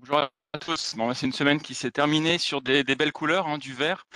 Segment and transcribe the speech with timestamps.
[0.00, 0.18] Bonjour
[0.54, 0.94] à tous.
[0.96, 4.06] Bon, c'est une semaine qui s'est terminée sur des, belles couleurs, hein, du vert.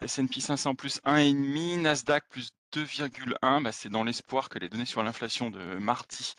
[0.00, 3.62] S&P 500 plus 1,5, Nasdaq plus 2,1.
[3.62, 6.32] Bah, c'est dans l'espoir que les données sur l'inflation de mardi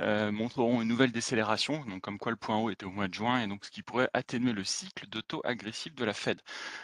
[0.00, 3.14] euh, montreront une nouvelle décélération, donc comme quoi le point haut était au mois de
[3.14, 6.40] juin, et donc ce qui pourrait atténuer le cycle de taux agressif de la Fed.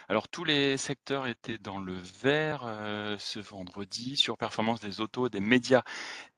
[0.07, 5.27] Alors tous les secteurs étaient dans le vert euh, ce vendredi, sur performance des autos,
[5.27, 5.83] des médias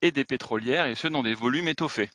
[0.02, 2.10] et des pétrolières, et ce dans des volumes étoffés.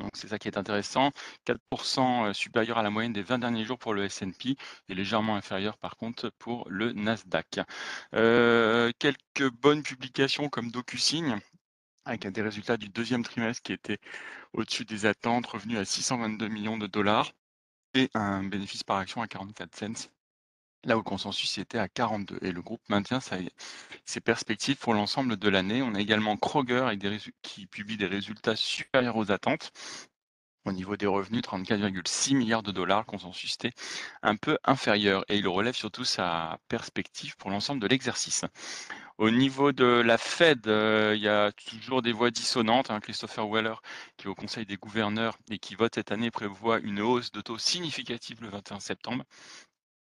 [0.00, 1.10] Donc c'est ça qui est intéressant,
[1.46, 4.56] 4% euh, supérieur à la moyenne des 20 derniers jours pour le S&P
[4.88, 7.60] et légèrement inférieur par contre pour le Nasdaq.
[8.14, 11.38] Euh, quelques bonnes publications comme DocuSign
[12.06, 13.98] avec des résultats du deuxième trimestre qui étaient
[14.54, 17.32] au-dessus des attentes, revenus à 622 millions de dollars
[17.94, 20.10] et un bénéfice par action à 44 cents
[20.84, 22.38] là où le consensus était à 42.
[22.42, 25.82] Et le groupe maintient ses perspectives pour l'ensemble de l'année.
[25.82, 26.88] On a également Kroger
[27.42, 29.72] qui publie des résultats supérieurs aux attentes.
[30.66, 33.72] Au niveau des revenus, 34,6 milliards de dollars, consensus était
[34.22, 38.44] un peu inférieur et il relève surtout sa perspective pour l'ensemble de l'exercice.
[39.16, 42.90] Au niveau de la Fed, euh, il y a toujours des voix dissonantes.
[42.90, 43.00] Hein.
[43.00, 43.74] Christopher Weller,
[44.16, 47.40] qui est au Conseil des gouverneurs et qui vote cette année, prévoit une hausse de
[47.40, 49.24] taux significative le 21 septembre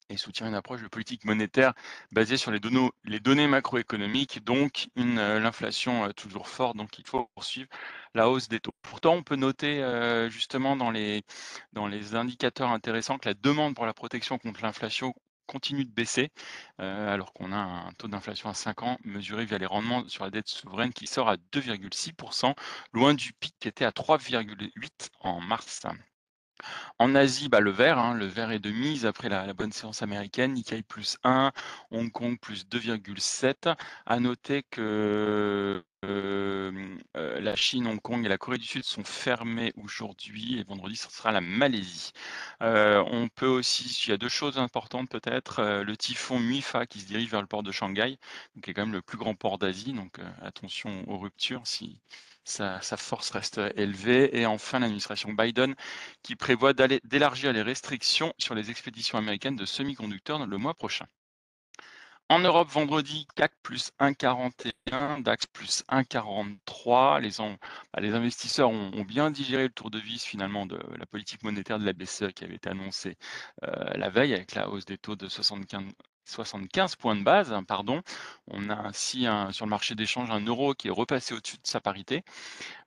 [0.09, 1.73] et soutient une approche de politique monétaire
[2.11, 7.69] basée sur les, données, macroéconomiques, donc euh, l'inflation euh, toujours forte, donc il faut poursuivre
[8.13, 8.73] la hausse des taux.
[8.81, 11.23] Pourtant, on peut noter euh, justement dans les,
[11.73, 15.13] dans les indicateurs intéressants que la demande pour la protection contre l'inflation
[15.47, 16.29] continue de baisser,
[16.77, 20.29] alors qu'on a un taux d'inflation à 5 ans mesuré via les rendements sur la
[20.29, 22.53] dette souveraine qui sort à 2,6%,
[22.91, 25.85] loin du pic qui était à 3,8 en mars.
[26.99, 30.01] En Asie, bah, le vert, hein, le vert est de mise après la, bonne séance
[30.01, 30.53] américaine.
[30.53, 31.51] Nikkei plus 1,
[31.91, 33.75] Hong Kong plus 2,7.
[34.05, 39.73] À noter que euh, la Chine, Hong Kong et la Corée du Sud sont fermés
[39.77, 42.11] aujourd'hui et vendredi, ce sera la Malaisie.
[42.61, 46.85] Euh, on peut aussi, il y a deux choses importantes peut-être, euh, le typhon Muifa
[46.85, 48.19] qui se dirige vers le port de Shanghai,
[48.61, 51.99] qui est quand même le plus grand port d'Asie, donc attention aux ruptures si,
[52.47, 54.37] sa, force reste élevée.
[54.37, 55.75] Et enfin, l'administration Biden
[56.23, 61.05] qui prévoit d'élargir les restrictions sur les expéditions américaines de semi-conducteurs le mois prochain.
[62.29, 67.21] En Europe, vendredi, CAC plus 1,41, DAX plus 1,43.
[67.21, 67.29] Les,
[67.93, 71.79] bah, les investisseurs ont, bien digéré le tour de vis finalement de la politique monétaire
[71.79, 73.17] de la BCE qui avait été annoncée
[73.63, 75.85] euh, la veille avec la hausse des taux de 75,
[76.27, 78.01] 75 points de base, hein, pardon.
[78.47, 81.81] On a ainsi sur le marché d'échange un euro qui est repassé au-dessus de sa
[81.81, 82.23] parité,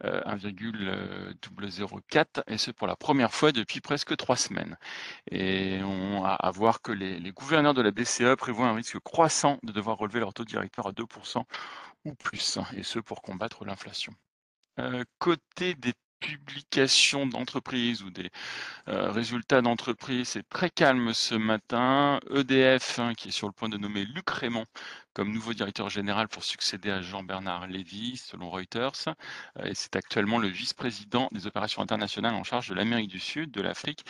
[0.02, 4.76] 1,004, euh, et ce pour la première fois depuis presque trois semaines.
[5.30, 9.58] Et on a à voir que les, gouverneurs de la BCE prévoient un risque croissant
[9.62, 11.44] de devoir relever leur taux directeur à 2%
[12.04, 14.12] ou plus, hein, et ce pour combattre l'inflation.
[14.78, 18.30] Euh, côté des publications d'entreprises ou des
[18.88, 22.20] euh, résultats d'entreprise, c'est très calme ce matin.
[22.30, 24.66] EDF, hein, qui est sur le point de nommer Luc Raymond
[25.12, 29.08] comme nouveau directeur général pour succéder à Jean-Bernard Lévy, selon Reuters.
[29.58, 33.50] Euh, et c'est actuellement le vice-président des opérations internationales en charge de l'Amérique du Sud,
[33.50, 34.04] de l'Afrique,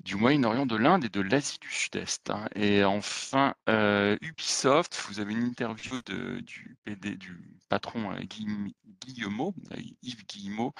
[0.00, 2.30] du Moyen-Orient, de l'Inde et de l'Asie du Sud-Est.
[2.30, 2.46] Hein.
[2.54, 8.20] Et enfin, euh, Ubisoft, vous avez une interview du, du patron euh,
[9.00, 10.74] Guillemot, euh, Yves Guillemot,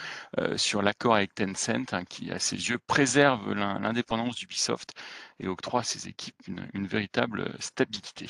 [0.57, 4.93] sur l'accord avec Tencent, hein, qui, à ses yeux, préserve l'indépendance d'Ubisoft
[5.41, 8.27] et octroie à ses équipes une, véritable stabilité.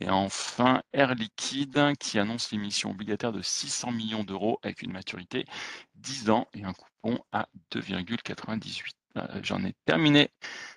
[0.00, 5.44] Et enfin, Air Liquide, qui annonce l'émission obligataire de 600 millions d'euros avec une maturité
[5.96, 8.92] 10 ans et un coupon à 2,98.
[9.16, 10.30] Euh, j'en ai terminé.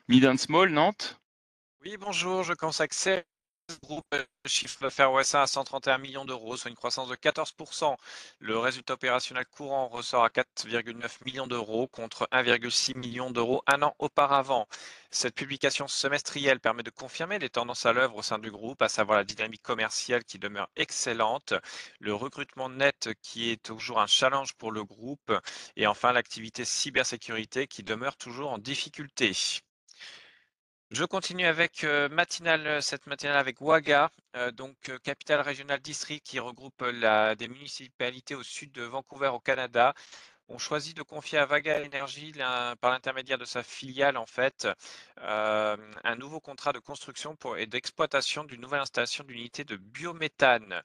[0.08, 1.20] Mid and Small, Nantes?
[1.84, 2.96] Oui, bonjour, je consacre
[3.82, 7.96] groupe euh, chiffre d'affaires OSA à 131 millions d'euros, soit une croissance de 14%.
[8.40, 13.96] Le résultat opérationnel courant ressort à 4,9 millions d'euros contre 1,6 million d'euros un an
[14.00, 14.68] auparavant.
[15.12, 18.90] Cette publication semestrielle permet de confirmer les tendances à l'œuvre au sein du groupe, à
[18.90, 21.54] savoir la dynamique commerciale qui demeure excellente,
[22.00, 25.32] le recrutement net qui est toujours un challenge pour le groupe
[25.76, 29.34] et enfin l'activité cybersécurité qui demeure toujours en difficulté.
[30.92, 36.26] Je continue avec euh, matinale, euh, cette matinale avec Waga, euh, donc capitale régionale district
[36.26, 39.94] qui regroupe des municipalités au sud de Vancouver au Canada.
[40.50, 42.34] On choisit de confier à Vaga Energy,
[42.82, 44.68] par l'intermédiaire de sa filiale, en fait,
[45.18, 50.82] un nouveau contrat de construction et d'exploitation d'une nouvelle installation d'unité de biométhane,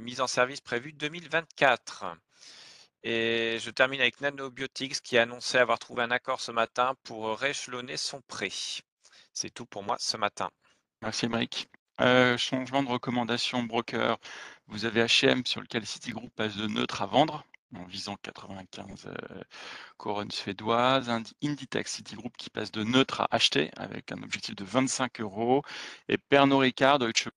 [0.00, 2.04] mise en service prévue 2024.
[3.02, 7.36] Et je termine avec Nanobiotics qui a annoncé avoir trouvé un accord ce matin pour
[7.38, 8.50] réchelonner son prêt.
[9.34, 10.50] C'est tout pour moi ce matin.
[11.02, 11.68] Merci, Mike.
[12.00, 14.18] Euh, changement de recommandation broker.
[14.68, 17.44] Vous avez HM sur lequel Citigroup passe de neutre à vendre.
[17.76, 19.08] en visant 95
[19.96, 21.10] couronnes suédoises.
[21.42, 25.62] Inditex Citigroup qui passe de neutre à acheter avec un objectif de 25 euros.
[26.08, 27.28] Et Pernod Ricard, Deutsche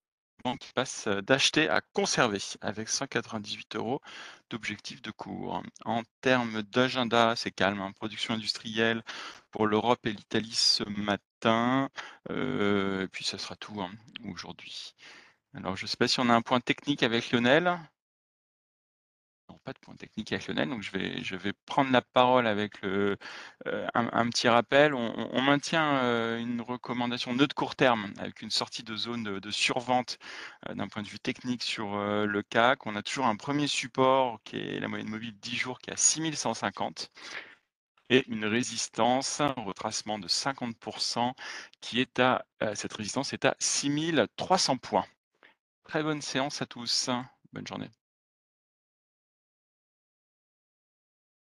[0.59, 4.01] qui passe d'acheter à conserver avec 198 euros
[4.49, 5.61] d'objectif de cours.
[5.85, 7.81] En termes d'agenda, c'est calme.
[7.81, 7.91] Hein.
[7.93, 9.03] Production industrielle
[9.51, 11.89] pour l'Europe et l'Italie ce matin.
[12.29, 13.91] et puis ça sera tout hein,
[14.29, 14.95] aujourd'hui.
[15.53, 17.77] Alors je ne sais pas si on a un point technique avec Lionel
[19.67, 22.85] pas de point technique avec Lionel, donc je vais, je vais prendre la parole avec
[22.85, 23.17] euh,
[23.65, 24.93] un, petit rappel.
[24.93, 30.19] On, maintient euh, une recommandation de court terme avec une sortie de zone de, survente
[30.69, 32.85] euh, d'un point de vue technique sur le CAC.
[32.85, 35.93] On a toujours un premier support qui est la moyenne mobile 10 jours qui est
[35.93, 37.11] à 6150
[38.09, 41.33] et une résistance, un retracement de 50%
[41.81, 45.05] qui est à, cette résistance est à 6300 points.
[45.83, 47.09] Très bonne séance à tous.
[47.51, 47.89] Bonne journée.